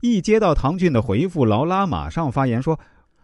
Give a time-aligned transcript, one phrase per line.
[0.00, 2.78] 一接到唐骏的回复，劳拉马上发言说：“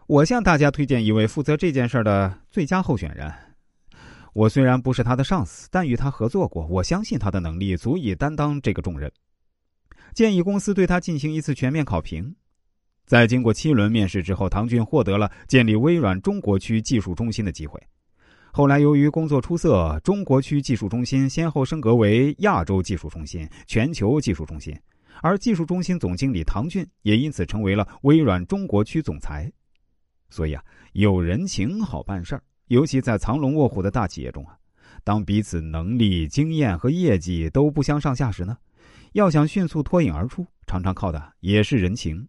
[0.06, 3.32] 我向大家推荐一位负责这件事的最佳候选人。
[4.34, 9.10] 我虽然不是他的上司，但与他合作过，我相信他的能力足以担当这个重任。
[10.12, 12.34] 建议公司对他进行一次全面考评。”
[13.06, 17.80] 在经过七轮面试之后，唐骏获得了建立微软中国区技术中心的机会。
[18.52, 24.76] 后来，由于工作出色，中国区技术中心先后升格为亚洲技术中心、全球技术中心，
[25.22, 29.50] 而技术中心总经理唐骏也因此成为了微软中国区总裁。
[30.28, 34.56] 所以啊，有人情好办事儿，尤其在藏龙卧虎的大企业中啊，
[35.04, 38.56] 当彼此能力、经验和业绩都不相上下时呢，
[39.12, 42.26] 要想迅速脱颖而出，常常靠的也是人情。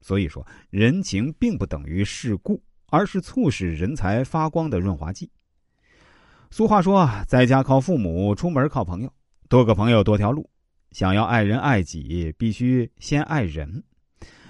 [0.00, 5.30] 所以说，人情并不等于世故，而是促使人才发光的润滑剂。
[6.50, 9.12] 俗话说啊，在家靠父母，出门靠朋友，
[9.48, 10.48] 多个朋友多条路。
[10.92, 13.82] 想要爱人爱己，必须先爱人。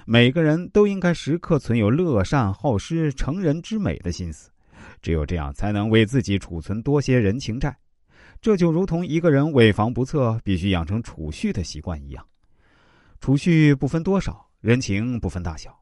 [0.07, 4.51] 每个人都应该时刻存有乐善好施、成人之美的心思，
[5.03, 7.77] 只有这样，才能为自己储存多些人情债。
[8.41, 12.25] 这就如同一个人为防不测，必须养成储蓄的习惯一样。
[13.21, 14.45] 储蓄不分多少。
[14.63, 15.79] 人情不分大小，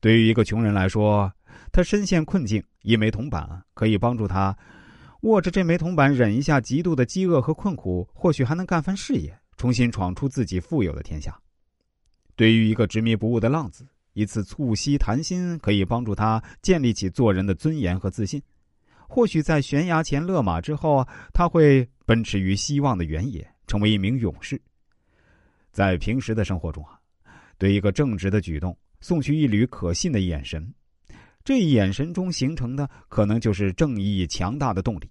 [0.00, 1.30] 对于一个穷人来说，
[1.70, 4.56] 他深陷困境，一枚铜板可以帮助他
[5.20, 11.40] 握着这枚铜板忍一下极度的饥饿和困苦，或许还能干番事业，重新闯出自己富有的天下。
[12.36, 18.42] 对于一个执迷不悟的浪子，一次促膝谈心可以帮助他建立起做人的尊严和自信。
[19.08, 24.60] 或许在悬崖前勒马之后，他会奔驰于希望的原野，成为一名勇士。
[25.72, 27.00] 在平时的生活中啊。
[27.56, 30.74] 对一个正直的举动送去一缕可信的眼神，
[31.42, 35.06] 这一眼神中形成的可能就是正义强大的动力；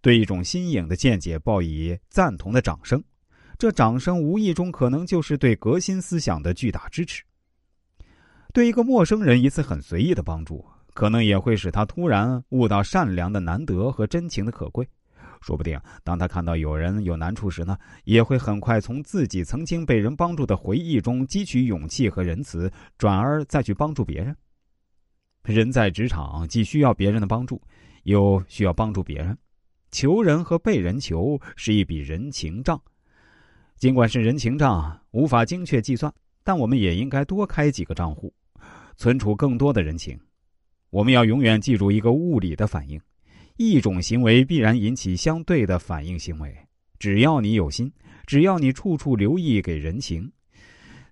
[0.00, 3.04] 对一种新颖的见解报以赞同的掌声，
[3.62, 7.22] 这掌声无意中可能就是对革新思想的巨大支持；
[8.52, 14.84] 对一个陌生人一次很随意的帮助，可能也会使他突然悟到善良的难得和真情的可贵。
[15.40, 22.68] 说不定，当他看到有人有难处时呢，也会很快从自己曾经被人帮助的回忆中汲取勇气和仁慈，
[22.98, 24.36] 转而再去帮助别人。
[25.44, 27.62] 人在职场，既需要别人的帮助，
[28.02, 29.38] 又需要帮助别人。
[29.92, 32.82] 求人和被人求是一笔人情账，
[33.82, 38.32] 尽管是人情账，无法精确计算，但我们也应该多开几个账户，
[38.96, 40.16] 存储更多的人情。
[40.90, 43.00] 我们要永远记住一个物理的反应。
[43.56, 46.56] 一种行为必然引起相对的反应行为。
[47.00, 47.92] 只要你有心，
[48.24, 50.30] 只要你处处留意给人情，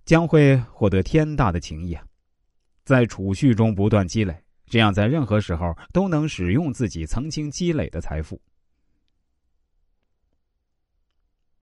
[0.04, 2.04] 将会获得天大的情谊啊！
[2.84, 4.32] 在储蓄中不断积累，
[4.66, 8.40] 这样在任何时候都能使用自己曾经积累的财富。